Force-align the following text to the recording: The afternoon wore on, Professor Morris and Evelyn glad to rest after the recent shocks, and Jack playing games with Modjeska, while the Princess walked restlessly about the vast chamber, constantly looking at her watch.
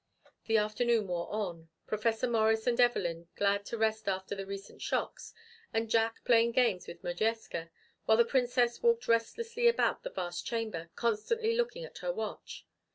The 0.47 0.57
afternoon 0.57 1.05
wore 1.09 1.29
on, 1.31 1.69
Professor 1.85 2.27
Morris 2.27 2.65
and 2.65 2.79
Evelyn 2.81 3.27
glad 3.35 3.67
to 3.67 3.77
rest 3.77 4.07
after 4.09 4.33
the 4.33 4.47
recent 4.47 4.81
shocks, 4.81 5.31
and 5.71 5.91
Jack 5.91 6.25
playing 6.25 6.53
games 6.53 6.87
with 6.87 7.03
Modjeska, 7.03 7.69
while 8.05 8.17
the 8.17 8.25
Princess 8.25 8.81
walked 8.81 9.07
restlessly 9.07 9.67
about 9.67 10.01
the 10.01 10.09
vast 10.09 10.43
chamber, 10.43 10.89
constantly 10.95 11.53
looking 11.55 11.85
at 11.85 11.99
her 11.99 12.11
watch. 12.11 12.65